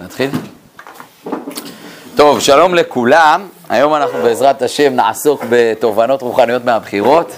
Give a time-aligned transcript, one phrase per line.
[0.00, 0.30] נתחיל?
[2.16, 3.48] טוב, שלום לכולם.
[3.68, 7.32] היום אנחנו בעזרת השם נעסוק בתובנות רוחניות מהבחירות.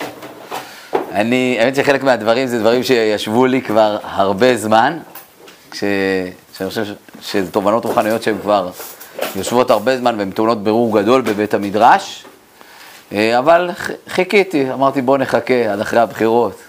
[1.13, 4.99] אני, האמת שחלק מהדברים זה דברים שישבו לי כבר הרבה זמן,
[5.71, 5.85] כש,
[6.59, 6.85] שאני חושב
[7.21, 8.71] שזה תובנות רוחניות שהן כבר
[9.37, 12.25] יושבות הרבה זמן והן טעונות ברור גדול בבית המדרש,
[13.13, 13.71] אה, אבל
[14.09, 16.63] חיכיתי, אמרתי בואו נחכה עד אחרי הבחירות,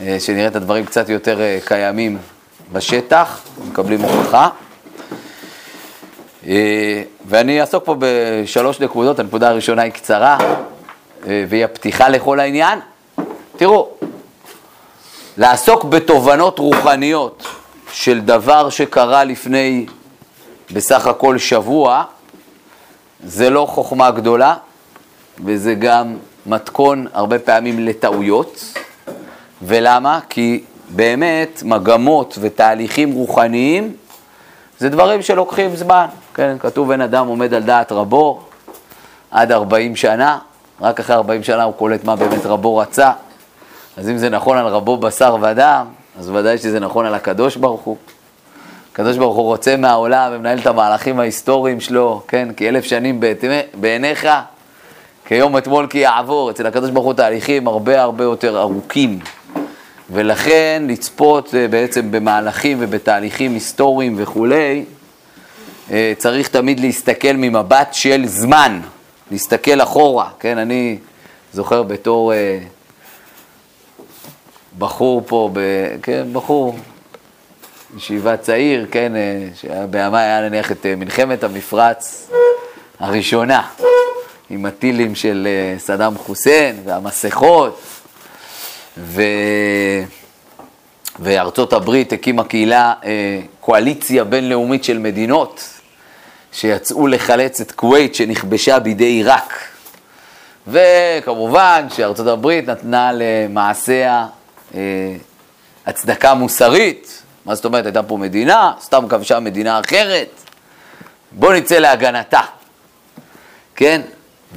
[0.00, 2.18] אה, שנראה את הדברים קצת יותר אה, קיימים
[2.72, 4.48] בשטח, מקבלים הוכחה.
[7.26, 10.38] ואני אעסוק פה בשלוש נקודות, הנקודה הראשונה היא קצרה,
[11.26, 12.78] והיא הפתיחה לכל העניין.
[13.56, 13.88] תראו,
[15.36, 17.46] לעסוק בתובנות רוחניות
[17.92, 19.86] של דבר שקרה לפני
[20.72, 22.04] בסך הכל שבוע,
[23.24, 24.54] זה לא חוכמה גדולה,
[25.44, 26.16] וזה גם
[26.46, 28.64] מתכון הרבה פעמים לטעויות.
[29.62, 30.20] ולמה?
[30.28, 33.96] כי באמת מגמות ותהליכים רוחניים
[34.78, 36.06] זה דברים שלוקחים זמן.
[36.36, 38.40] כן, כתוב בן אדם עומד על דעת רבו
[39.30, 40.38] עד 40 שנה,
[40.80, 43.10] רק אחרי 40 שנה הוא קולט מה באמת רבו רצה.
[43.96, 45.86] אז אם זה נכון על רבו בשר ודם,
[46.18, 47.96] אז ודאי שזה נכון על הקדוש ברוך הוא.
[48.92, 53.20] הקדוש ברוך הוא רוצה מהעולם ומנהל את המהלכים ההיסטוריים שלו, כן, כי אלף שנים
[53.74, 54.28] בעיניך,
[55.26, 56.50] כיום אתמול כי יעבור.
[56.50, 59.18] אצל הקדוש ברוך הוא תהליכים הרבה הרבה יותר ארוכים.
[60.10, 64.84] ולכן לצפות אה, בעצם במהלכים ובתהליכים היסטוריים וכולי,
[66.18, 68.80] צריך תמיד להסתכל ממבט של זמן,
[69.30, 70.98] להסתכל אחורה, כן, אני
[71.52, 72.58] זוכר בתור אה,
[74.78, 75.60] בחור פה, ב,
[76.02, 76.78] כן, בחור,
[77.96, 79.12] ישיבה צעיר, כן,
[79.54, 82.30] שבימי היה נניח את מלחמת המפרץ
[82.98, 83.62] הראשונה,
[84.50, 85.48] עם הטילים של
[85.78, 87.80] סדאם חוסיין והמסכות,
[88.98, 89.22] ו...
[91.18, 95.75] וארצות הברית הקימה קהילה, אה, קואליציה בינלאומית של מדינות
[96.56, 99.54] שיצאו לחלץ את כווית שנכבשה בידי עיראק.
[100.68, 104.26] וכמובן שארצות הברית נתנה למעשיה
[104.74, 104.80] אה,
[105.86, 107.22] הצדקה מוסרית.
[107.44, 107.84] מה זאת אומרת?
[107.86, 110.28] הייתה פה מדינה, סתם כבשה מדינה אחרת.
[111.32, 112.40] בואו נצא להגנתה.
[113.74, 114.00] כן?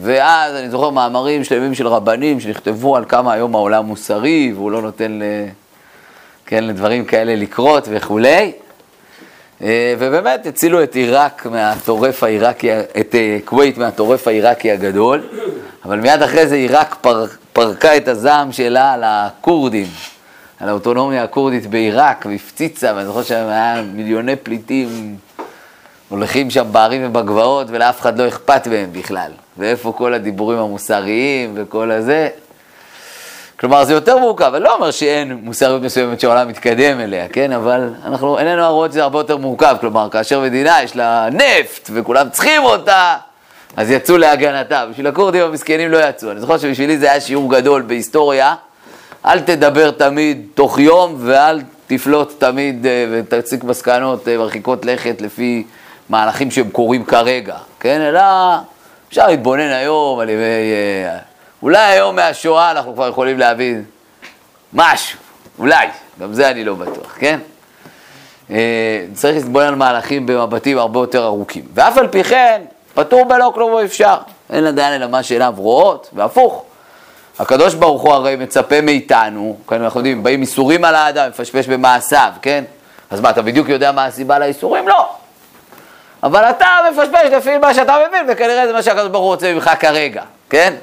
[0.02, 4.82] ואז אני זוכר מאמרים שלמים של רבנים שנכתבו על כמה היום העולם מוסרי והוא לא
[4.82, 5.24] נותן ל...
[6.46, 8.52] כן, לדברים כאלה לקרות וכולי.
[9.64, 15.24] אה, ובאמת הצילו את עיראק מהטורף העיראקי, את אה, כווית מהטורף העיראקי הגדול,
[15.86, 19.88] אבל מיד אחרי זה עיראק פר, פרקה את הזעם שלה על הכורדים,
[20.60, 25.18] על האוטונומיה הכורדית בעיראק, והפציצה, ואני זוכר שהיה מיליוני פליטים
[26.10, 29.32] הולכים שם בערים ובגבעות ולאף אחד לא אכפת מהם בכלל.
[29.58, 32.30] ואיפה כל הדיבורים המוסריים וכל הזה.
[33.60, 37.52] כלומר, זה יותר מורכב, אני לא אומר שאין מוסריות מסוימת שהעולם מתקדם אליה, כן?
[37.52, 39.76] אבל אנחנו איננו הרואות שזה הרבה יותר מורכב.
[39.82, 43.16] כלומר, כאשר מדינה יש לה נפט וכולם צריכים אותה,
[43.78, 44.86] אז יצאו להגנתה.
[44.86, 46.32] בשביל הכורדים המסכנים לא יצאו.
[46.32, 48.56] אני זוכר שבשבילי זה היה שיעור גדול בהיסטוריה.
[49.26, 55.64] אל תדבר תמיד תוך יום ואל תפלוט תמיד אה, ותציג מסקנות אה, מרחיקות לכת לפי
[56.10, 58.02] מהלכים שהם קורים כרגע, כן?
[58.02, 58.22] אלא
[59.10, 60.44] אפשר להתבונן היום על ימי...
[61.64, 63.84] אולי היום מהשואה אנחנו כבר יכולים להבין
[64.74, 65.20] משהו,
[65.60, 65.88] אולי,
[66.20, 67.40] גם זה אני לא בטוח, כן?
[68.52, 71.64] אה, צריך להתבונן על מהלכים במבטים הרבה יותר ארוכים.
[71.74, 72.62] ואף על פי כן,
[72.94, 74.18] פטור בלא כלום אפשר.
[74.50, 76.64] אין לדעת אלא מה שאליו רואות, והפוך.
[77.40, 82.32] הקדוש ברוך הוא הרי מצפה מאיתנו, כן, אנחנו יודעים, באים איסורים על האדם, מפשפש במעשיו,
[82.42, 82.64] כן?
[83.10, 84.88] אז מה, אתה בדיוק יודע מה הסיבה לאיסורים?
[84.88, 85.10] לא.
[86.24, 89.72] אבל אתה מפשפש לפי מה שאתה מבין, וכנראה זה מה שהקדוש ברוך הוא רוצה ממך
[89.80, 90.74] כרגע, כן?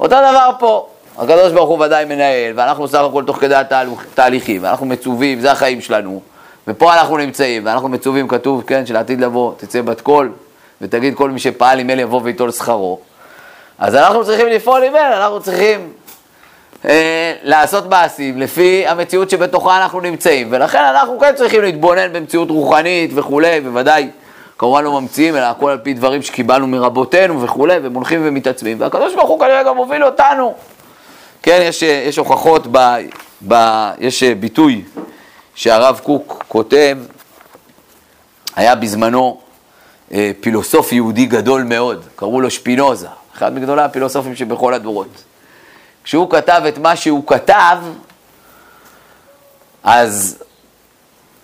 [0.00, 0.86] אותו דבר פה,
[1.18, 5.80] הקדוש ברוך הוא ודאי מנהל, ואנחנו סך הכל תוך כדי התהליכים, ואנחנו מצווים, זה החיים
[5.80, 6.20] שלנו,
[6.68, 10.32] ופה אנחנו נמצאים, ואנחנו מצווים, כתוב, כן, שלעתיד לבוא, תצא בת קול,
[10.80, 12.98] ותגיד כל מי שפעל עם אל יבוא ויטול שכרו.
[13.78, 15.92] אז אנחנו צריכים לפעול עם אל, אנחנו צריכים
[16.84, 23.10] אה, לעשות מעשים לפי המציאות שבתוכה אנחנו נמצאים, ולכן אנחנו כן צריכים להתבונן במציאות רוחנית
[23.14, 24.10] וכולי, בוודאי.
[24.58, 29.14] כמובן לא ממציאים, אלא הכל על פי דברים שקיבלנו מרבותינו וכולי, והם הולכים ומתעצמים, והקדוש
[29.14, 30.54] ברוך הוא כנראה גם מוביל אותנו.
[31.42, 32.78] כן, יש, יש הוכחות, ב,
[33.48, 33.54] ב,
[33.98, 34.84] יש ביטוי
[35.54, 36.98] שהרב קוק כותב,
[38.56, 39.40] היה בזמנו
[40.12, 45.24] אה, פילוסוף יהודי גדול מאוד, קראו לו שפינוזה, אחד מגדולי הפילוסופים שבכל הדורות.
[46.04, 47.78] כשהוא כתב את מה שהוא כתב,
[49.82, 50.42] אז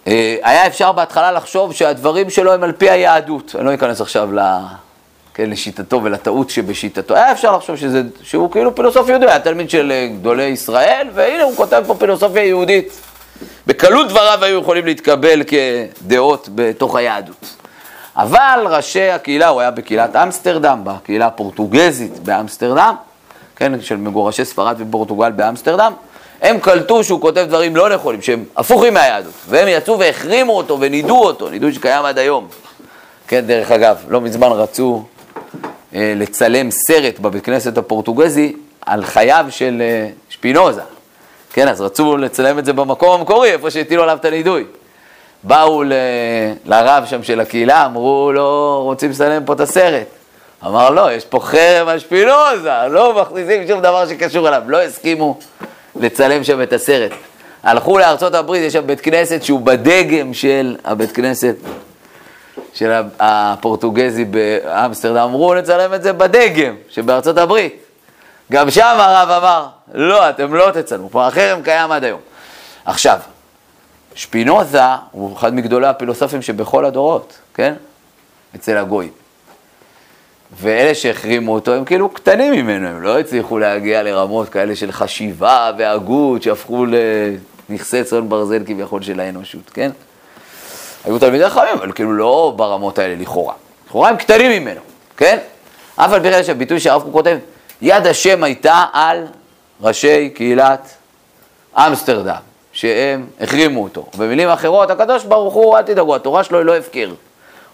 [0.06, 3.54] היה אפשר בהתחלה לחשוב שהדברים שלו הם על פי היהדות.
[3.58, 4.40] אני לא אכנס עכשיו ל...
[5.34, 7.14] כן, לשיטתו ולטעות שבשיטתו.
[7.14, 11.42] היה אפשר לחשוב שזה, שהוא כאילו פילוסוף יהודי, היה תלמיד של אה, גדולי ישראל, והנה
[11.42, 13.00] הוא כותב פה פילוסופיה יהודית.
[13.66, 17.54] בקלות דבריו היו יכולים להתקבל כדעות בתוך היהדות.
[18.16, 22.94] אבל ראשי הקהילה, הוא היה בקהילת אמסטרדם, בקהילה הפורטוגזית באמסטרדם,
[23.56, 25.92] כן, של מגורשי ספרד ופורטוגל באמסטרדם,
[26.44, 31.18] הם קלטו שהוא כותב דברים לא נכונים, שהם הפוכים מהיהדות, והם יצאו והחרימו אותו ונידו
[31.24, 32.48] אותו, נידוי שקיים עד היום.
[33.28, 35.04] כן, דרך אגב, לא מזמן רצו
[35.94, 38.56] אה, לצלם סרט בבית כנסת הפורטוגזי
[38.86, 40.80] על חייו של אה, שפינוזה.
[41.52, 44.64] כן, אז רצו לצלם את זה במקום המקורי, איפה שהטילו עליו את הנידוי.
[45.42, 45.92] באו ל...
[46.64, 50.06] לרב שם של הקהילה, אמרו לו, רוצים לצלם פה את הסרט.
[50.66, 54.62] אמר, לא, יש פה חרם על שפינוזה, לא מכניסים שום דבר שקשור אליו.
[54.66, 55.38] לא הסכימו
[55.96, 57.12] לצלם שם את הסרט.
[57.62, 61.56] הלכו לארצות הברית, יש שם בית כנסת שהוא בדגם של הבית כנסת
[62.74, 65.22] של הפורטוגזי באמסטרדם.
[65.22, 67.76] אמרו, נצלם את זה בדגם שבארצות הברית.
[68.52, 72.20] גם שם הרב אמר, לא, אתם לא תצלמו, פה החרם קיים עד היום.
[72.84, 73.18] עכשיו,
[74.14, 77.74] שפינוזה הוא אחד מגדולי הפילוסופים שבכל הדורות, כן?
[78.56, 79.23] אצל הגויים.
[80.52, 85.72] ואלה שהחרימו אותו הם כאילו קטנים ממנו, הם לא הצליחו להגיע לרמות כאלה של חשיבה
[85.78, 86.86] והגות שהפכו
[87.68, 89.90] לנכסי צאן ברזל כביכול של האנושות, כן?
[91.04, 93.54] היו תלמידי חכמים, אבל כאילו לא ברמות האלה לכאורה.
[93.86, 94.80] לכאורה הם קטנים ממנו,
[95.16, 95.38] כן?
[95.96, 97.38] אף על פי כן שהביטוי שהרב קוק כותב,
[97.82, 99.26] יד השם הייתה על
[99.80, 100.94] ראשי קהילת
[101.76, 102.40] אמסטרדם,
[102.72, 104.06] שהם החרימו אותו.
[104.16, 107.10] במילים אחרות, הקדוש ברוך הוא, אל תדאגו, התורה שלו היא לא הפקר.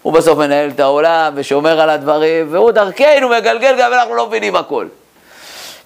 [0.01, 4.55] הוא בסוף מנהל את העולם ושומר על הדברים, והוא דרכנו מגלגל גם אנחנו לא מבינים
[4.55, 4.85] הכל.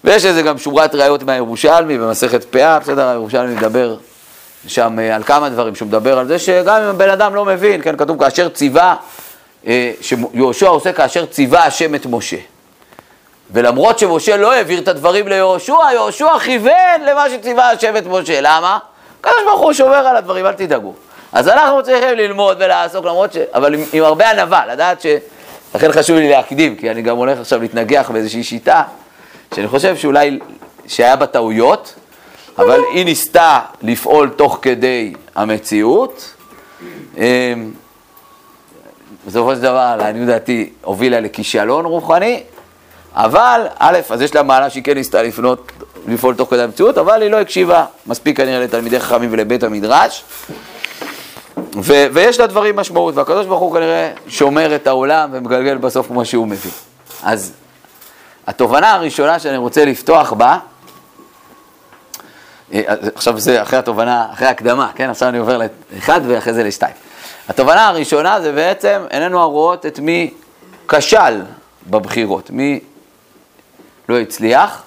[0.04, 3.96] ויש לזה גם שורת ראיות מהירושלמי במסכת פאה, בסדר, הירושלמי מדבר
[4.66, 7.82] שם אה, על כמה דברים, שהוא מדבר על זה שגם אם הבן אדם לא מבין,
[7.82, 8.96] כן, כתוב כאשר ציווה,
[9.66, 12.36] אה, שיהושע עושה כאשר ציווה השם את משה.
[13.50, 18.40] ולמרות שמשה לא העביר את הדברים ליהושע, יהושע כיוון למה שציווה השם את משה.
[18.40, 18.78] למה?
[19.20, 20.94] הקדוש ברוך הוא שומר על הדברים, אל תדאגו.
[21.32, 23.36] אז אנחנו צריכים ללמוד ולעסוק, למרות ש...
[23.54, 25.06] אבל עם, עם הרבה ענווה, לדעת ש...
[25.74, 28.82] לכן חשוב לי להקדים, כי אני גם הולך עכשיו להתנגח באיזושהי שיטה,
[29.54, 30.38] שאני חושב שאולי,
[30.86, 31.94] שהיה בה טעויות,
[32.58, 36.34] אבל היא ניסתה לפעול תוך כדי המציאות.
[37.16, 37.22] אמ,
[39.26, 42.42] בסופו של דבר, לעניות דעתי, הובילה לכישלון רוחני,
[43.14, 45.72] אבל, א', אז יש לה מעלה שהיא כן ניסתה לפנות,
[46.08, 50.24] לפעול תוך כדי המציאות, אבל היא לא הקשיבה מספיק כנראה לתלמידי חכמים ולבית המדרש.
[51.56, 56.46] ו- ויש לדברים משמעות, והקדוש ברוך הוא כנראה שומר את העולם ומגלגל בסוף כמו שהוא
[56.46, 56.72] מבין.
[57.22, 57.52] אז
[58.46, 60.58] התובנה הראשונה שאני רוצה לפתוח בה,
[62.72, 62.82] אה,
[63.14, 65.10] עכשיו זה אחרי התובנה, אחרי ההקדמה, כן?
[65.10, 65.58] עכשיו אני עובר
[65.92, 66.94] לאחד ואחרי זה לשתיים.
[67.48, 70.34] התובנה הראשונה זה בעצם, איננו הרואות את מי
[70.88, 71.42] כשל
[71.86, 72.80] בבחירות, מי
[74.08, 74.82] לא הצליח,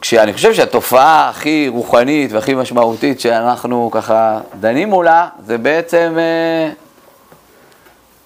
[0.00, 6.72] כשאני חושב שהתופעה הכי רוחנית והכי משמעותית שאנחנו ככה דנים מולה, זה בעצם אה,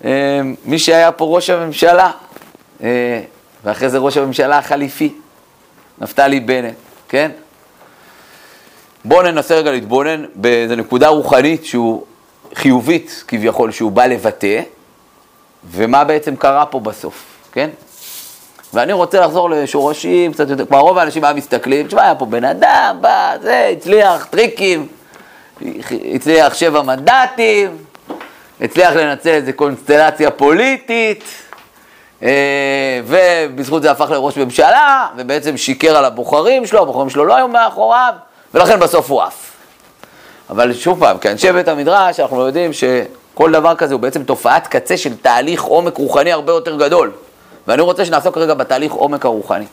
[0.04, 2.10] אה, מי שהיה פה ראש הממשלה,
[2.82, 3.20] אה,
[3.64, 5.14] ואחרי זה ראש הממשלה החליפי,
[5.98, 6.74] נפתלי בנט,
[7.08, 7.30] כן?
[9.04, 12.04] בואו ננסה רגע להתבונן באיזו נקודה רוחנית שהוא
[12.54, 14.60] חיובית כביכול, שהוא בא לבטא,
[15.70, 17.70] ומה בעצם קרה פה בסוף, כן?
[18.74, 22.44] ואני רוצה לחזור לשורשים קצת יותר, כבר רוב האנשים היה מסתכלים, תשמע, היה פה בן
[22.44, 24.88] אדם, בא, זה, הצליח, טריקים,
[26.14, 27.76] הצליח שבע מנדטים,
[28.60, 31.24] הצליח לנצל איזה קונסטלציה פוליטית,
[32.22, 37.48] אה, ובזכות זה הפך לראש ממשלה, ובעצם שיקר על הבוחרים שלו, הבוחרים שלו לא היו
[37.48, 38.14] מאחוריו,
[38.54, 39.52] ולכן בסוף הוא עף.
[40.50, 44.96] אבל שוב פעם, כאנשי בית המדרש, אנחנו יודעים שכל דבר כזה הוא בעצם תופעת קצה
[44.96, 47.12] של תהליך עומק רוחני הרבה יותר גדול.
[47.66, 49.66] ואני רוצה שנעסוק רגע בתהליך עומק הרוחני.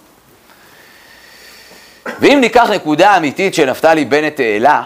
[2.20, 4.84] ואם ניקח נקודה אמיתית שנפתלי בנט העלה,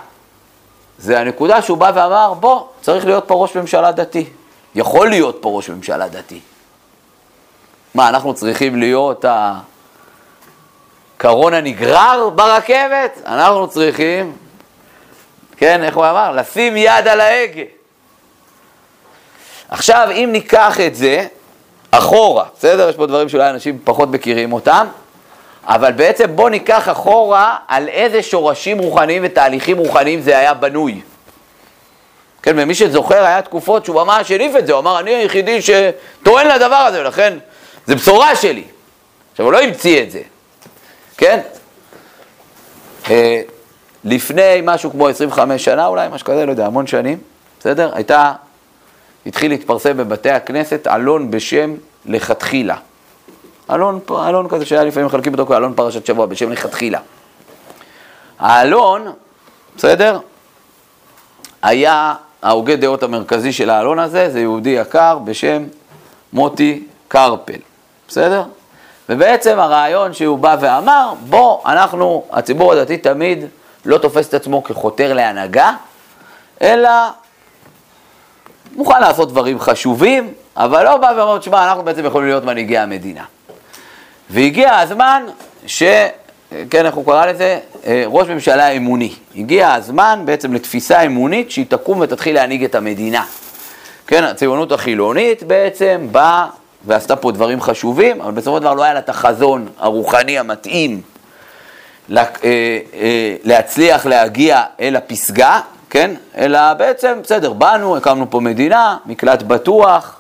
[0.98, 4.26] זה הנקודה שהוא בא ואמר, בוא, צריך להיות פה ראש ממשלה דתי.
[4.76, 6.40] יכול להיות פה ראש ממשלה דתי.
[7.96, 9.26] מה, אנחנו צריכים להיות
[11.18, 13.22] הקרון הנגרר ברכבת?
[13.26, 14.36] אנחנו צריכים,
[15.58, 16.32] כן, איך הוא אמר?
[16.32, 17.62] לשים יד על ההגה.
[19.70, 21.28] עכשיו, אם ניקח את זה,
[21.98, 22.90] אחורה, בסדר?
[22.90, 24.88] יש פה דברים שאולי אנשים פחות מכירים אותם,
[25.68, 31.02] אבל בעצם בוא ניקח אחורה על איזה שורשים רוחניים ותהליכים רוחניים זה היה בנוי.
[32.44, 36.48] כן, ומי שזוכר, היה תקופות שהוא ממש הניף את זה, הוא אמר, אני היחידי שטוען
[36.48, 37.38] לדבר הזה, ולכן
[37.86, 38.64] זה בשורה שלי.
[39.32, 40.22] עכשיו, הוא לא המציא את זה,
[41.18, 41.40] כן?
[43.10, 43.42] אה,
[44.04, 47.18] לפני משהו כמו 25 שנה אולי, משהו כזה, לא יודע, המון שנים,
[47.60, 47.92] בסדר?
[47.94, 48.34] הייתה
[49.26, 51.74] התחיל להתפרסם בבתי הכנסת עלון בשם
[52.06, 52.76] לכתחילה.
[53.68, 57.00] עלון, עלון כזה שהיה לפעמים מחלקים אותו כאלון פרשת שבוע בשם לכתחילה.
[58.40, 59.08] העלון,
[59.78, 60.20] בסדר?
[61.62, 65.64] היה ההוגה דעות המרכזי של העלון הזה, זה יהודי יקר בשם
[66.34, 67.60] מוטי קרפל,
[68.08, 68.44] בסדר?
[69.10, 73.46] ובעצם הרעיון שהוא בא ואמר, בוא, אנחנו, הציבור הדתי תמיד
[73.86, 75.72] לא תופס את עצמו כחותר להנהגה,
[76.62, 76.90] אלא
[78.76, 83.24] מוכן לעשות דברים חשובים, אבל לא בא ואומר, תשמע, אנחנו בעצם יכולים להיות מנהיגי המדינה.
[84.30, 85.24] והגיע הזמן
[85.68, 85.84] ש...
[86.70, 87.60] כן, איך הוא קרא לזה?
[87.86, 89.14] אה, ראש ממשלה אמוני.
[89.36, 93.26] הגיע הזמן בעצם לתפיסה אמונית שהיא תקום ותתחיל להנהיג את המדינה.
[94.08, 96.48] כן, הציונות החילונית בעצם באה
[96.86, 101.02] ועשתה פה דברים חשובים, אבל בסופו של דבר לא היה לה את החזון הרוחני המתאים
[102.12, 105.60] אה, אה, להצליח להגיע אל הפסגה,
[105.96, 106.12] כן?
[106.38, 110.20] אלא בעצם, בסדר, באנו, הקמנו פה מדינה, מקלט בטוח,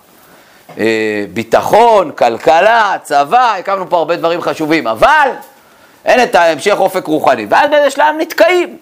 [1.34, 5.29] ביטחון, כלכלה, צבא, הקמנו פה הרבה דברים חשובים, אבל
[6.05, 8.77] אין את ההמשך אופק רוחני, ואז באיזה שלב נתקעים.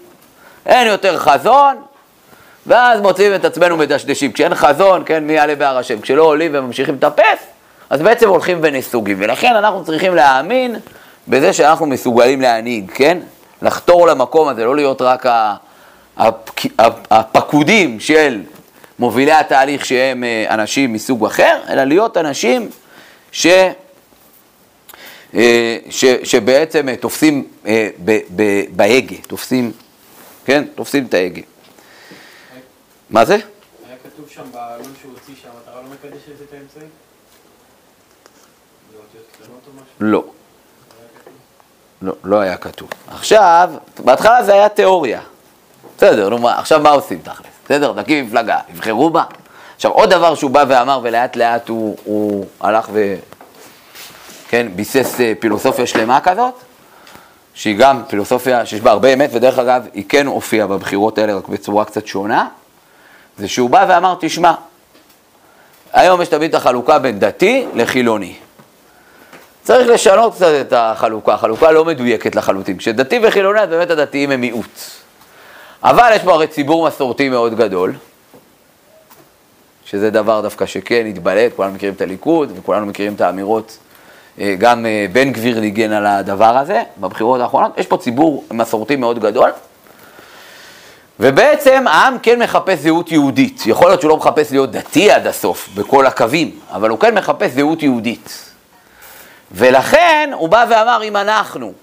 [0.66, 1.76] אין יותר חזון,
[2.68, 4.32] ואז מוצאים את עצמנו מדשדשים.
[4.32, 6.02] כשאין חזון, כן, מי יעלה בהר השם?
[6.02, 7.40] כשלא עולים וממשיכים לטפס,
[7.90, 9.18] אז בעצם הולכים ונסוגים.
[9.20, 10.76] ולכן אנחנו צריכים להאמין
[11.28, 13.18] בזה שאנחנו מסוגלים להנהיג, כן?
[13.62, 15.26] לחתור למקום הזה, לא להיות רק
[17.10, 18.42] הפקודים של
[19.00, 22.70] מובילי התהליך שהם אה, אנשים מסוג אחר, אלא להיות אנשים
[23.32, 23.48] ש...
[25.34, 27.48] אה, ש, שבעצם אה, תופסים
[28.76, 29.72] בהגה, תופסים,
[30.46, 30.64] כן?
[30.76, 31.42] תופסים את ההגה.
[33.10, 33.34] מה זה?
[33.34, 33.42] היה
[34.04, 36.90] כתוב שם בעלון שהוא הוציא שהמטרה לא מקדשת את האמצעים?
[40.00, 40.24] לא.
[42.02, 42.90] לא, לא היה כתוב.
[43.08, 43.70] עכשיו,
[44.04, 45.22] בהתחלה זה היה תיאוריה.
[45.98, 47.48] בסדר, נו מה, עכשיו מה עושים תכלס?
[47.66, 49.24] בסדר, נקים מפלגה, יבחרו בה.
[49.76, 53.16] עכשיו, עוד דבר שהוא בא ואמר, ולאט לאט הוא, הוא הלך ו...
[54.50, 56.54] כן, ביסס אה, פילוסופיה שלמה כזאת,
[57.54, 61.48] שהיא גם פילוסופיה שיש בה הרבה אמת, ודרך אגב, היא כן הופיעה בבחירות האלה רק
[61.48, 62.48] בצורה קצת שונה,
[63.38, 64.54] זה שהוא בא ואמר, תשמע,
[65.94, 68.36] היום יש תמיד את החלוקה בין דתי לחילוני.
[69.64, 72.78] צריך לשנות קצת את החלוקה, החלוקה לא מדויקת לחלוטין.
[72.78, 75.03] כשדתי וחילוני, אז באמת הדתיים הם מיעוט.
[75.84, 77.94] אבל יש פה הרי ציבור מסורתי מאוד גדול,
[79.86, 83.78] שזה דבר דווקא שכן התבלט, כולנו מכירים את הליכוד, וכולנו מכירים את האמירות
[84.40, 87.78] אה, גם אה, בן גביר ניגן על הדבר הזה בבחירות האחרונות.
[87.78, 89.52] יש פה ציבור מסורתי מאוד גדול,
[91.20, 93.64] ובעצם העם כן מחפש זהות יהודית.
[93.66, 97.52] יכול להיות שהוא לא מחפש להיות דתי עד הסוף, בכל הקווים, אבל הוא כן מחפש
[97.52, 98.50] זהות יהודית.
[99.52, 101.74] ולכן הוא בא ואמר, אם אנחנו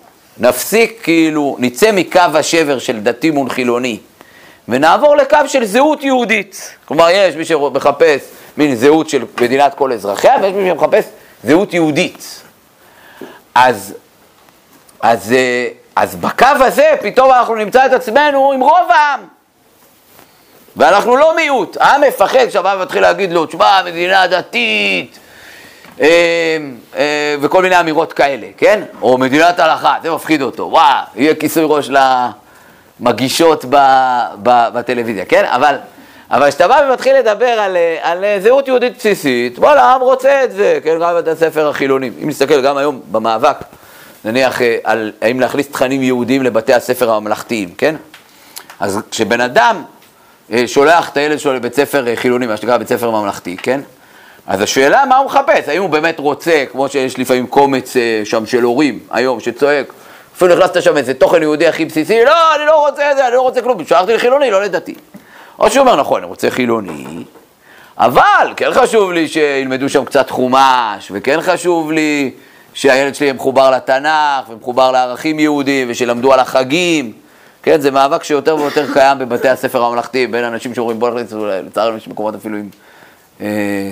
[0.40, 3.99] נפסיק, כאילו, נצא מקו השבר של דתי מול חילוני,
[4.68, 6.75] ונעבור לקו של זהות יהודית.
[6.85, 8.20] כלומר, יש מי שמחפש
[8.56, 11.04] מין זהות של מדינת כל אזרחיה, ויש מי שמחפש
[11.44, 12.42] זהות יהודית.
[13.54, 13.94] אז,
[15.00, 19.20] אז, אה, אז בקו הזה פתאום אנחנו נמצא את עצמנו עם רוב העם.
[20.76, 21.76] ואנחנו לא מיעוט.
[21.80, 25.18] העם מפחד כשהעם מתחיל להגיד לו, תשמע, מדינה דתית,
[27.40, 28.83] וכל מיני אמירות כאלה, כן?
[29.02, 30.62] או מדינת הלכה, זה מפחיד אותו.
[30.62, 31.90] וואו, יהיה כיסוי ראש
[33.00, 33.76] למגישות ב,
[34.42, 35.45] בטלוויזיה, כן?
[35.45, 35.76] אבל...
[36.30, 40.78] אבל כשאתה בא ומתחיל לדבר על, על זהות יהודית בסיסית, וואלה, העם רוצה את זה,
[40.85, 42.12] כן, גם בבתי הספר החילונים.
[42.23, 43.57] אם נסתכל גם היום במאבק,
[44.25, 47.97] נניח אה, על האם להכניס תכנים יהודיים לבתי הספר הממלכתיים, כן?
[48.80, 49.83] אז כשבן אדם
[50.52, 53.80] אה, שולח את הילד שלו לבית ספר אה, חילוני, מה שנקרא בית ספר ממלכתי, כן?
[54.47, 58.62] אז השאלה מה הוא מחפש, האם הוא באמת רוצה, כמו שיש לפעמים קומץ שם של
[58.62, 59.92] הורים היום שצועק,
[60.37, 63.35] אפילו נכנסת שם איזה תוכן יהודי הכי בסיסי, לא, אני לא רוצה את זה, אני
[63.35, 64.94] לא רוצה כלום, שלחתי לחילוני, לא לדתי.
[65.59, 67.25] או שהוא אומר, נכון, אני רוצה חילוני,
[67.99, 72.30] אבל כן חשוב לי שילמדו שם קצת חומש, וכן חשוב לי
[72.75, 77.12] שהילד שלי יהיה מחובר לתנ"ך, ומחובר לערכים יהודיים, ושילמדו על החגים.
[77.62, 81.32] כן, זה מאבק שיותר ויותר קיים בבתי הספר הממלכתיים, בין אנשים שאומרים בוא נכניס,
[81.66, 82.78] לצערנו יש מקומות אפילו עם אה,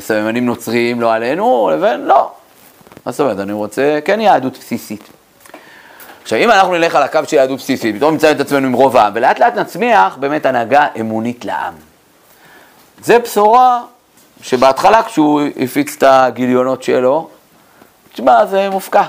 [0.00, 2.30] סממנים נוצריים, לא עלינו, לבין לא.
[3.06, 5.08] מה זאת אומרת, אני רוצה כן יהדות בסיסית.
[6.22, 8.96] עכשיו, אם אנחנו נלך על הקו של יהדות בסיסית, פתאום נמצא את עצמנו עם רוב
[8.96, 11.74] העם, ולאט לאט נצמיח באמת הנהגה אמונית לעם.
[13.02, 13.82] זה בשורה
[14.42, 17.28] שבהתחלה כשהוא הפיץ את הגיליונות שלו,
[18.12, 19.02] תשמע, זה מופקע.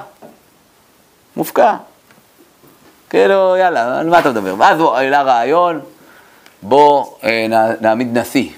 [1.35, 1.75] מופקע.
[3.09, 4.55] כאילו, יאללה, על מה אתה מדבר?
[4.57, 5.79] ואז הוא העלה רעיון,
[6.61, 7.45] בוא אה,
[7.81, 8.53] נעמיד נשיא, אה,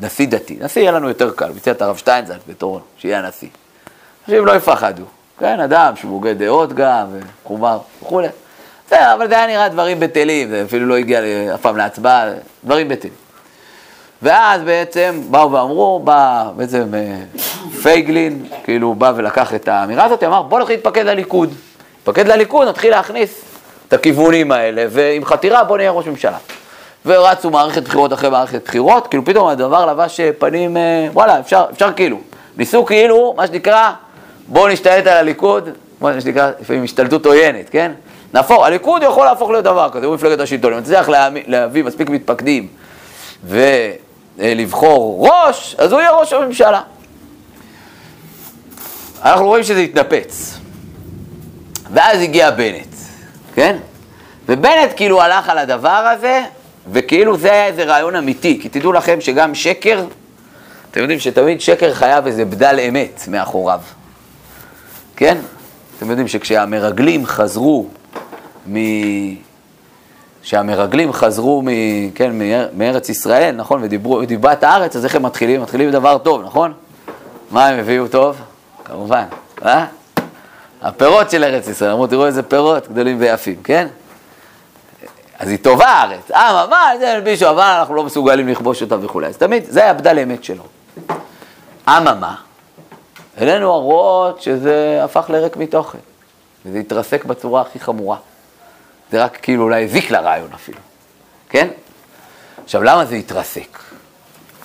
[0.00, 0.56] נשיא דתי.
[0.60, 3.48] נשיא יהיה לנו יותר קל, מציע את הרב שטיינזלד בתור שיהיה הנשיא.
[4.28, 5.02] אנשים לא יפחדו.
[5.38, 8.28] כן, אדם שמוגה דעות גם, ומחובר וכולי.
[8.86, 11.20] בסדר, אבל זה היה נראה דברים בטלים, זה אפילו לא הגיע
[11.54, 12.24] אף פעם להצבעה,
[12.64, 13.12] דברים בטלים.
[14.22, 17.16] ואז בעצם באו ואמרו, בא בעצם אה,
[17.82, 21.54] פייגלין, כאילו בא ולקח את האמירה הזאת, אמר בוא נתחיל להתפקד לליכוד.
[21.96, 23.42] להתפקד לליכוד, נתחיל להכניס
[23.88, 26.38] את הכיוונים האלה, ועם חתירה בוא נהיה ראש ממשלה.
[27.08, 31.92] ורצו מערכת בחירות אחרי מערכת בחירות, כאילו פתאום הדבר לבש פנים, אה, וואלה, אפשר, אפשר
[31.92, 32.18] כאילו.
[32.56, 33.90] ניסו כאילו, מה שנקרא,
[34.48, 35.68] בואו נשתלט על הליכוד,
[36.00, 37.92] מה שנקרא, לפעמים השתלטות עוינת, כן?
[38.34, 41.08] נהפוך, הליכוד יכול להפוך להיות דבר כזה, הוא מפלגת השלטון, אם תצליח
[41.46, 42.68] להביא מספיק מתפקדים
[44.38, 46.80] ולבחור ראש, אז הוא יהיה ראש הממשלה.
[49.24, 50.58] אנחנו רואים שזה התנפץ.
[51.92, 52.94] ואז הגיע בנט,
[53.54, 53.76] כן?
[54.48, 56.42] ובנט כאילו הלך על הדבר הזה,
[56.92, 60.04] וכאילו זה היה איזה רעיון אמיתי, כי תדעו לכם שגם שקר,
[60.90, 63.80] אתם יודעים שתמיד שקר חייב איזה בדל אמת מאחוריו,
[65.16, 65.38] כן?
[65.98, 67.86] אתם יודעים שכשהמרגלים חזרו
[68.72, 68.76] מ...
[70.42, 71.68] שהמרגלים חזרו מ...
[72.14, 72.32] כן,
[72.76, 75.62] מארץ ישראל, נכון, ודיברו, דיבת הארץ, אז איך הם מתחילים?
[75.62, 76.72] מתחילים דבר טוב, נכון?
[77.50, 78.36] מה הם הביאו טוב?
[78.84, 79.24] כמובן,
[79.64, 79.86] אה?
[80.82, 83.86] הפירות של ארץ ישראל, אמרו, תראו איזה פירות גדולים ויפים, כן?
[85.38, 89.26] אז היא טובה הארץ, אה, מה, זה מישהו, אבל אנחנו לא מסוגלים לכבוש אותה וכולי.
[89.26, 90.64] אז תמיד, זה היה בדל אמת שלו.
[91.88, 92.34] אממה,
[93.40, 95.98] אלינו הרואות שזה הפך לריק מתוכן,
[96.66, 98.16] וזה התרסק בצורה הכי חמורה.
[99.12, 100.78] זה רק כאילו אולי הזיק לרעיון אפילו,
[101.48, 101.68] כן?
[102.64, 103.78] עכשיו, למה זה התרסק?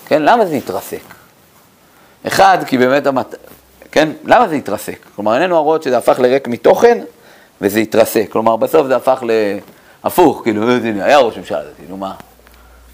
[0.05, 1.03] כן, למה זה התרסק?
[2.27, 3.35] אחד, כי באמת המת...
[3.91, 4.97] כן, למה זה התרסק?
[5.15, 6.97] כלומר, איננו הרואות שזה הפך לריק מתוכן
[7.61, 8.27] וזה התרסק.
[8.31, 9.23] כלומר, בסוף זה הפך
[10.03, 10.69] להפוך, כאילו,
[11.01, 12.13] היה ראש ממשלה דתי, נו מה?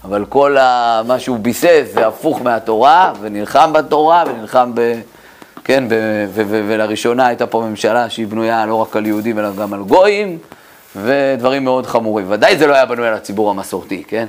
[0.04, 1.02] אבל כל ה...
[1.06, 5.00] מה שהוא ביסס זה הפוך מהתורה, ונלחם בתורה, ונלחם ב...
[5.64, 5.92] כן, ב...
[6.28, 6.42] ו...
[6.48, 6.64] ו...
[6.68, 10.38] ולראשונה הייתה פה ממשלה שהיא בנויה לא רק על יהודים, אלא גם על גויים,
[10.96, 12.26] ודברים מאוד חמורים.
[12.28, 14.26] ודאי זה לא היה בנוי על הציבור המסורתי, כן?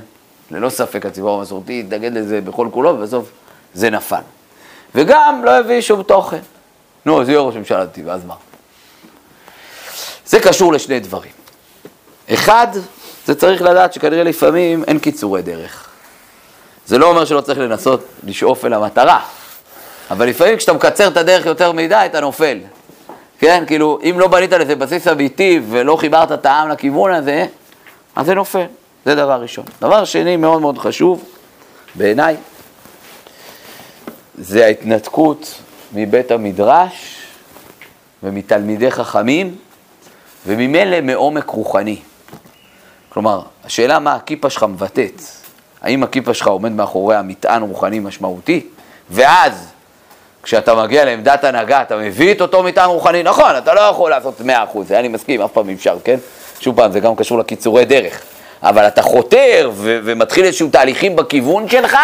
[0.50, 3.30] ללא ספק הציבור המסורתי התנגד לזה בכל כולו, ובסוף
[3.74, 4.20] זה נפל.
[4.94, 6.40] וגם לא הביא שום תוכן.
[7.06, 8.34] נו, אז יהיה ראש ממשלה דתי, ואז מה?
[10.26, 11.41] זה קשור לשני דברים.
[12.30, 12.66] אחד,
[13.26, 15.88] זה צריך לדעת שכנראה לפעמים אין קיצורי דרך.
[16.86, 19.20] זה לא אומר שלא צריך לנסות לשאוף אל המטרה,
[20.10, 22.58] אבל לפעמים כשאתה מקצר את הדרך יותר מדי, אתה נופל.
[23.38, 27.46] כן, כאילו, אם לא בנית לזה בסיס אמיתי ולא חיברת את העם לכיוון הזה,
[28.16, 28.64] אז זה נופל.
[29.04, 29.64] זה דבר ראשון.
[29.80, 31.24] דבר שני מאוד מאוד חשוב,
[31.94, 32.36] בעיניי,
[34.38, 35.54] זה ההתנתקות
[35.92, 37.22] מבית המדרש
[38.22, 39.56] ומתלמידי חכמים,
[40.46, 41.96] וממילא מעומק רוחני.
[43.12, 45.22] כלומר, השאלה מה הכיפה שלך מבטאת,
[45.82, 48.66] האם הכיפה שלך עומד מאחוריה מטען רוחני משמעותי,
[49.10, 49.68] ואז
[50.42, 54.40] כשאתה מגיע לעמדת הנהגה, אתה מביא את אותו מטען רוחני, נכון, אתה לא יכול לעשות
[54.40, 54.44] 100%,
[54.86, 56.16] זה אני מסכים, אף פעם אי אפשר, כן?
[56.60, 58.22] שוב פעם, זה גם קשור לקיצורי דרך.
[58.62, 61.96] אבל אתה חותר ו- ומתחיל איזשהו תהליכים בכיוון שלך,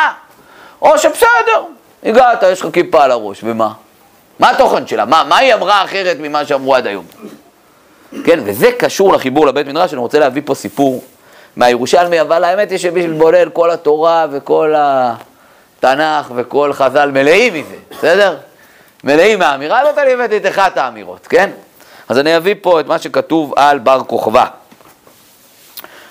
[0.83, 1.63] או שבסדר,
[2.05, 3.73] הגעת, יש לך כיפה על הראש, ומה?
[4.39, 5.05] מה התוכן שלה?
[5.05, 7.05] מה, מה היא אמרה אחרת ממה שאמרו עד היום?
[8.25, 11.05] כן, וזה קשור לחיבור לבית מדרש, אני רוצה להביא פה סיפור
[11.57, 18.37] מהירושלמי, אבל האמת היא שבשביל בולל כל התורה וכל התנ"ך וכל חז"ל מלאים מזה, בסדר?
[19.05, 21.51] מלאים מהאמירה הזאת, אני הבאתי את אחת האמירות, כן?
[22.09, 24.45] אז אני אביא פה את מה שכתוב על בר כוכבא.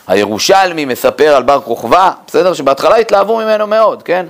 [0.07, 2.53] הירושלמי מספר על בר כוכבא, בסדר?
[2.53, 4.25] שבהתחלה התלהבו ממנו מאוד, כן?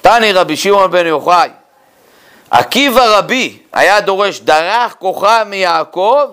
[0.00, 1.48] תני רבי שמעון בן יוחאי,
[2.50, 6.24] עקיבא רבי היה דורש דרך כוכב מיעקב,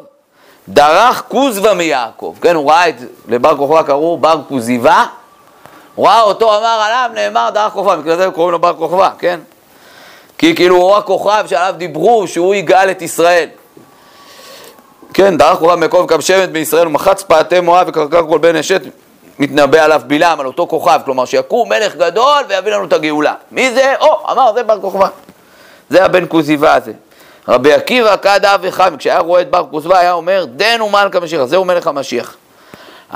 [0.70, 2.96] דרך כוזבה מיעקב, כן, הוא ראה את,
[3.28, 5.06] לבר כוכבא קראו בר כוזיבה,
[5.96, 9.40] הוא ראה אותו, אמר עליו, נאמר דרך כוכבא, בגלל זה קוראים לו בר כוכבא, כן?
[10.38, 13.50] כי כאילו הוא הכוכב שעליו דיברו שהוא יגאל את ישראל.
[15.14, 18.82] כן, דרך כוכב מקום קו שבת בישראל ומחץ פעתי מואב וקרקר כל בן אשת
[19.40, 23.34] מתנבא עליו בלעם, על אותו כוכב, כלומר שיקום מלך גדול ויביא לנו את הגאולה.
[23.52, 23.94] מי זה?
[24.00, 25.08] או, אמר, זה בר כוכבא.
[25.90, 26.92] זה הבן כוזיבה הזה.
[27.48, 31.44] רבי עקיבא כד אב וחם, כשהיה רואה את בר כוזיבה היה אומר, דן ומלכה משיח,
[31.44, 32.36] זהו מלך המשיח.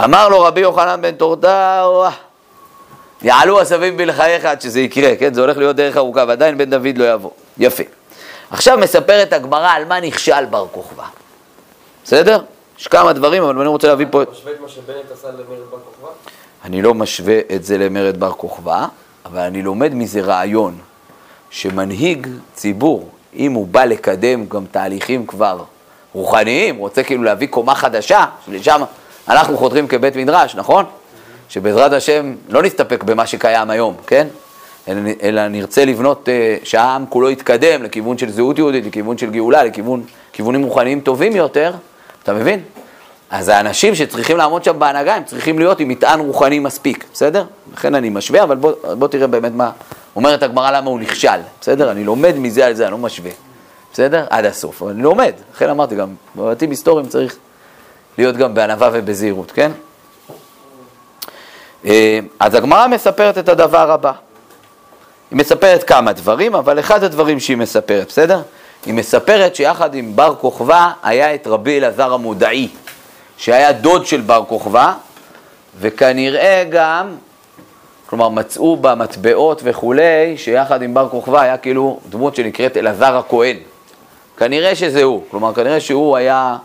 [0.03, 2.05] אמר לו רבי יוחנן בן תורתאו,
[3.21, 5.33] יעלו עשבים בלחייך עד שזה יקרה, כן?
[5.33, 7.29] זה הולך להיות דרך ארוכה, ועדיין בן דוד לא יבוא.
[7.57, 7.83] יפה.
[8.51, 11.03] עכשיו מספרת הגמרא על מה נכשל בר כוכבא.
[12.03, 12.41] בסדר?
[12.79, 14.21] יש כמה דברים, אבל אני רוצה להביא פה...
[14.21, 16.09] אתה משווה את מה שבנט עשה למרד בר כוכבא?
[16.65, 18.87] אני לא משווה את זה למרד בר כוכבא,
[19.25, 20.77] אבל אני לומד מזה רעיון,
[21.49, 25.63] שמנהיג ציבור, אם הוא בא לקדם גם תהליכים כבר
[26.13, 28.81] רוחניים, רוצה כאילו להביא קומה חדשה, שלשם
[29.27, 30.85] אנחנו חותרים כבית מדרש, נכון?
[31.49, 34.27] שבעזרת השם לא נסתפק במה שקיים היום, כן?
[34.87, 39.63] אלא, אלא נרצה לבנות, אה, שהעם כולו יתקדם לכיוון של זהות יהודית, לכיוון של גאולה,
[39.63, 41.73] לכיוונים רוחניים טובים יותר,
[42.23, 42.59] אתה מבין?
[43.29, 47.45] אז האנשים שצריכים לעמוד שם בהנהגה, הם צריכים להיות עם מטען רוחני מספיק, בסדר?
[47.73, 49.71] לכן אני משווה, אבל בוא, בוא תראה באמת מה
[50.15, 51.91] אומרת הגמרא למה הוא נכשל, בסדר?
[51.91, 53.31] אני לומד מזה על זה, אני לא משווה,
[53.93, 54.25] בסדר?
[54.29, 55.33] עד הסוף, אבל אני לומד.
[55.55, 57.35] לכן אמרתי גם, בבתים היסטוריים צריך
[58.17, 59.71] להיות גם בענווה ובזהירות, כן?
[61.85, 64.11] אה, אז הגמרא מספרת את הדבר הבא.
[65.31, 68.41] היא מספרת כמה דברים, אבל אחד הדברים שהיא מספרת, בסדר?
[68.85, 72.67] היא מספרת שיחד עם בר כוכבא היה את רבי אלעזר המודעי,
[73.37, 74.93] שהיה דוד של בר כוכבא,
[75.79, 77.15] וכנראה גם,
[78.05, 83.57] כלומר מצאו במטבעות וכולי, שיחד עם בר כוכבא היה כאילו דמות שנקראת אלעזר הכהן.
[84.37, 86.57] כנראה שזה הוא, כלומר כנראה שהוא היה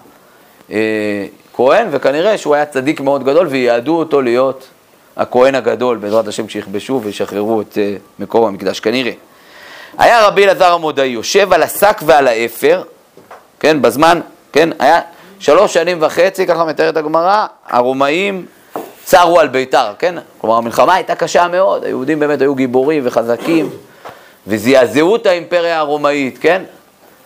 [0.71, 4.69] אה, כהן, וכנראה שהוא היה צדיק מאוד גדול, וייעדו אותו להיות
[5.17, 9.13] הכהן הגדול, בעזרת השם, כשיכבשו וישחררו את אה, מקום המקדש, כנראה.
[9.99, 12.83] היה רבי אלעזר המודעי יושב על השק ועל האפר,
[13.61, 14.21] כן, בזמן,
[14.53, 15.01] כן, היה
[15.39, 18.47] שלוש שנים וחצי, ככה מתארת הגמרא, הרומאים
[19.05, 20.15] צרו על ביתר, כן?
[20.39, 23.71] כלומר, המלחמה הייתה קשה מאוד, היהודים באמת היו גיבורים וחזקים,
[24.47, 26.63] וזעזעו את האימפריה הרומאית, כן?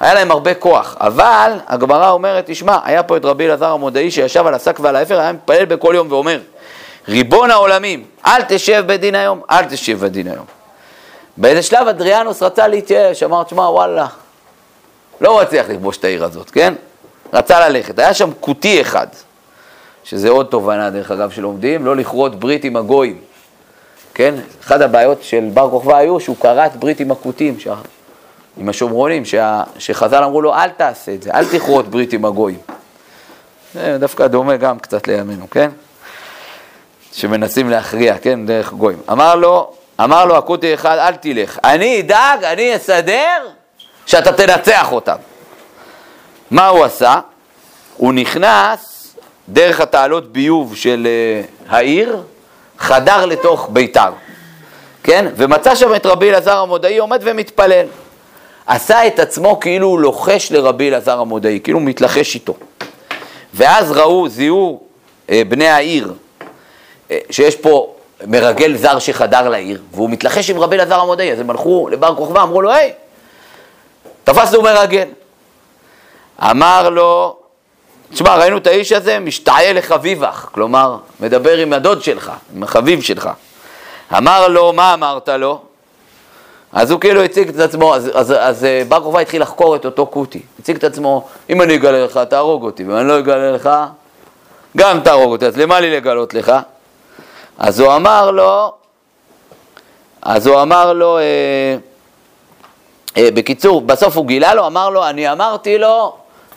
[0.01, 4.47] היה להם הרבה כוח, אבל הגמרא אומרת, תשמע, היה פה את רבי אלעזר המודעי שישב
[4.47, 6.41] על השק ועל האפר, היה מתפלל בכל יום ואומר,
[7.09, 10.45] ריבון העולמים, אל תשב בדין היום, אל תשב בדין היום.
[11.37, 14.07] באיזה שלב אדריאנוס רצה להתייאש, אמר, תשמע, וואלה,
[15.21, 16.75] לא מצליח לכבוש את העיר הזאת, כן?
[17.33, 17.99] רצה ללכת.
[17.99, 19.07] היה שם כותי אחד,
[20.05, 23.21] שזה עוד תובנה, דרך אגב, שלומדים, לא לכרות ברית עם הגויים,
[24.15, 24.35] כן?
[24.65, 27.75] אחת הבעיות של בר כוכבא היו שהוא כרת ברית עם הכותים, שה...
[28.57, 29.63] עם השומרונים, שה...
[29.79, 32.59] שחז"ל אמרו לו, אל תעשה את זה, אל תכרות ברית עם הגויים.
[33.75, 35.71] זה דווקא דומה גם קצת לימינו, כן?
[37.13, 38.99] שמנסים להכריע, כן, דרך גויים.
[39.13, 43.49] אמר לו, אמר לו הכותי אחד, אל תלך, אני אדאג, אני אסדר
[44.07, 45.17] שאתה תנצח אותם.
[46.51, 47.21] מה הוא עשה?
[47.97, 48.94] הוא נכנס
[49.49, 52.23] דרך התעלות ביוב של uh, העיר,
[52.79, 54.11] חדר לתוך ביתר,
[55.03, 55.27] כן?
[55.37, 57.87] ומצא שם את רבי אלעזר המודעי עומד ומתפלל.
[58.67, 62.55] עשה את עצמו כאילו הוא לוחש לרבי אלעזר המודעי, כאילו הוא מתלחש איתו.
[63.55, 64.81] ואז ראו, זיהו
[65.27, 66.13] uh, בני העיר,
[67.09, 67.95] uh, שיש פה
[68.27, 72.43] מרגל זר שחדר לעיר, והוא מתלחש עם רבי אלעזר המודעי, אז הם הלכו לבר כוכבא,
[72.43, 72.93] אמרו לו, היי,
[74.25, 75.09] תפסנו מרגל.
[76.43, 77.37] אמר לו,
[78.13, 83.31] תשמע, ראינו את האיש הזה, משתעיה לחביבך, כלומר, מדבר עם הדוד שלך, עם החביב שלך.
[84.17, 85.61] אמר לו, מה אמרת לו?
[86.73, 89.85] אז הוא כאילו הציג את עצמו, אז, אז, אז אה, בר כוכבא התחיל לחקור את
[89.85, 90.43] אותו כותי.
[90.61, 93.71] הציג את עצמו, אם אני אגלה לך, תהרוג אותי, ואם אני לא אגלה לך,
[94.77, 96.53] גם תהרוג אותי, אז למה לי לגלות לך?
[97.59, 98.73] אז הוא אמר לו,
[100.23, 101.23] אז הוא אמר לו, אה,
[103.17, 106.17] אה, בקיצור, בסוף הוא גילה לו, אמר לו, אני אמרתי לו,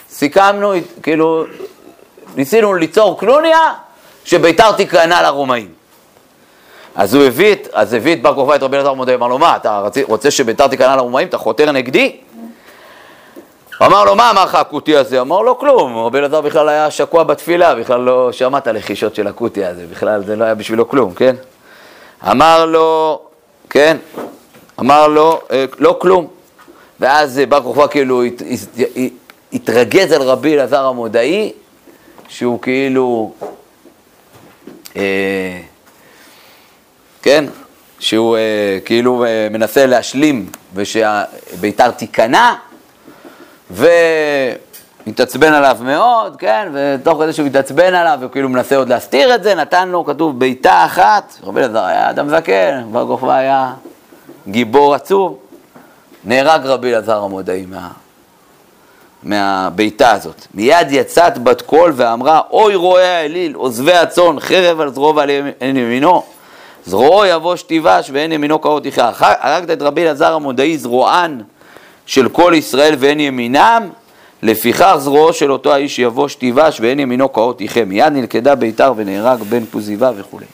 [0.09, 1.45] סיכמנו, כאילו,
[2.35, 3.73] ניסינו ליצור קלוניה,
[4.25, 5.69] שביתר תיכנע לרומאים.
[6.95, 9.55] אז הוא הביא אז הביא את בר כוכבא את רבי אלעזר מודעי, אמר לו, מה,
[9.55, 11.27] אתה רוצה שביתר תיכנע לרומאים?
[11.27, 12.17] אתה חותר נגדי?
[13.85, 15.21] אמר לו, מה אמר לך הכותי הזה?
[15.21, 19.27] אמר לו, כלום, רבי אלעזר בכלל היה שקוע בתפילה, בכלל לא שמע את הלחישות של
[19.27, 21.35] הכותי הזה, בכלל זה לא היה בשבילו כלום, כן?
[22.31, 23.21] אמר לו,
[23.69, 23.97] כן,
[24.79, 26.27] אמר לו, אה, לא כלום.
[26.99, 28.23] ואז בר כוכבא כאילו
[29.53, 31.51] התרגז על רבי אלעזר המודעי,
[32.27, 33.33] שהוא כאילו,
[34.95, 35.59] אה,
[37.21, 37.45] כן,
[37.99, 42.53] שהוא אה, כאילו אה, מנסה להשלים ושביתר תיכנע,
[43.69, 49.43] והתעצבן עליו מאוד, כן, ותוך כדי שהוא התעצבן עליו, הוא כאילו מנסה עוד להסתיר את
[49.43, 53.73] זה, נתן לו, כתוב, בעיטה אחת, רבי אלעזר היה אדם זקן, בר כוכבא היה
[54.47, 55.37] גיבור עצוב,
[56.23, 57.89] נהרג רבי אלעזר המודעי מה...
[59.23, 60.47] מהבעיטה הזאת.
[60.53, 65.29] מיד יצאת בת קול ואמרה, אוי רועי האליל, עוזבי הצאן, חרב על זרוע ועל
[65.61, 66.23] ימינו,
[66.85, 69.11] זרועו יבוש תיבש ואין ימינו קרות יחיה.
[69.19, 71.41] הרגת את רבי אלעזר המודעי זרוען
[72.05, 73.89] של כל ישראל ואין ימינם,
[74.43, 77.85] לפיכך זרועו של אותו האיש יבוש תיבש ואין ימינו קרות יחיה.
[77.85, 80.45] מיד נלכדה ביתר ונהרג בן פוזיבה וכולי.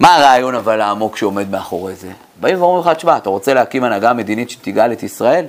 [0.00, 2.08] מה הרעיון אבל העמוק שעומד מאחורי זה?
[2.40, 5.44] באים ואומרים לך, תשמע, אתה רוצה להקים הנהגה מדינית שתגאל את ישראל?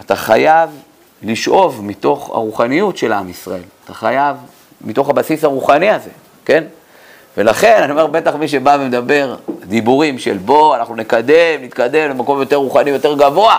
[0.00, 0.70] אתה חייב
[1.22, 3.62] לשאוב מתוך הרוחניות של עם ישראל.
[3.84, 4.36] אתה חייב,
[4.80, 6.10] מתוך הבסיס הרוחני הזה,
[6.44, 6.64] כן?
[7.36, 12.56] ולכן, אני אומר, בטח מי שבא ומדבר דיבורים של בוא, אנחנו נקדם, נתקדם למקום יותר
[12.56, 13.58] רוחני, יותר גבוה,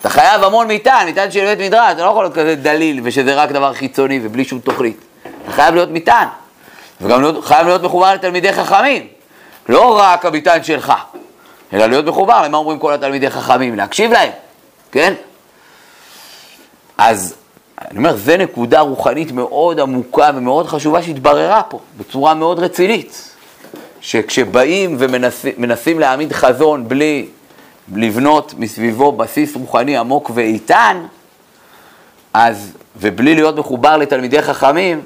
[0.00, 3.34] אתה חייב המון מטען, מטען של בית מדרש, אתה לא יכול להיות כזה דליל ושזה
[3.34, 4.96] רק דבר חיצוני ובלי שום תוכנית.
[5.44, 6.28] אתה חייב להיות מטען,
[7.00, 9.06] וגם להיות, חייב להיות מחובר לתלמידי חכמים,
[9.68, 10.92] לא רק המטען שלך,
[11.72, 14.30] אלא להיות מחובר למה אומרים כל התלמידי חכמים, להקשיב להם,
[14.92, 15.14] כן?
[16.98, 17.34] אז
[17.90, 23.30] אני אומר, זו נקודה רוחנית מאוד עמוקה ומאוד חשובה שהתבררה פה, בצורה מאוד רצינית.
[24.00, 27.26] שכשבאים ומנסים להעמיד חזון בלי
[27.94, 31.06] לבנות מסביבו בסיס רוחני עמוק ואיתן,
[32.34, 35.00] אז, ובלי להיות מחובר לתלמידי חכמים,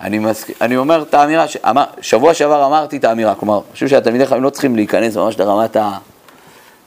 [0.00, 0.44] אני, מס...
[0.60, 1.56] אני אומר את האמירה, ש...
[2.00, 5.76] שבוע שעבר אמרתי את האמירה, כלומר, אני חושב שהתלמידי חכמים לא צריכים להיכנס ממש לרמת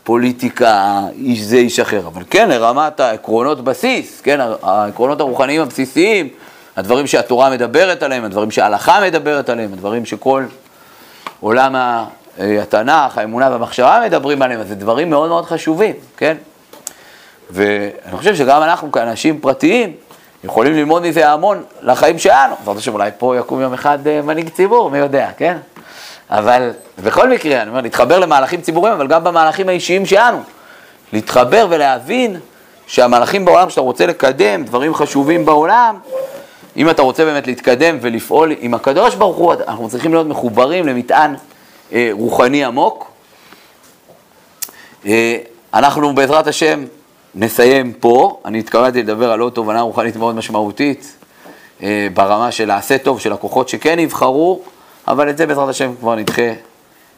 [0.03, 6.29] הפוליטיקה, איש זה, איש אחר, אבל כן לרמת העקרונות בסיס, כן, העקרונות הרוחניים הבסיסיים,
[6.77, 10.43] הדברים שהתורה מדברת עליהם, הדברים שההלכה מדברת עליהם, הדברים שכל
[11.39, 11.75] עולם
[12.37, 16.37] התנ"ך, האמונה והמחשבה מדברים עליהם, אז זה דברים מאוד מאוד חשובים, כן?
[17.49, 19.93] ואני חושב שגם אנחנו כאנשים פרטיים
[20.43, 22.55] יכולים ללמוד מזה המון לחיים שלנו.
[22.59, 25.57] זאת אומרת שאולי פה יקום יום אחד אה, מנהיג ציבור, מי יודע, כן?
[26.31, 26.71] אבל
[27.03, 30.41] בכל מקרה, אני אומר, להתחבר למהלכים ציבוריים, אבל גם במהלכים האישיים שלנו.
[31.13, 32.39] להתחבר ולהבין
[32.87, 35.97] שהמהלכים בעולם שאתה רוצה לקדם, דברים חשובים בעולם,
[36.77, 41.35] אם אתה רוצה באמת להתקדם ולפעול עם הקדוש ברוך הוא, אנחנו צריכים להיות מחוברים למטען
[41.93, 43.11] אה, רוחני עמוק.
[45.05, 45.37] אה,
[45.73, 46.85] אנחנו בעזרת השם
[47.35, 48.39] נסיים פה.
[48.45, 51.15] אני התכוונתי לדבר על עוד תובנה רוחנית מאוד משמעותית
[51.83, 54.61] אה, ברמה של העשה טוב של הכוחות שכן יבחרו,
[55.11, 56.51] אבל את זה בעזרת השם כבר נדחה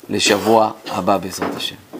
[0.09, 1.92] לשבוע הבא בעזרת השם.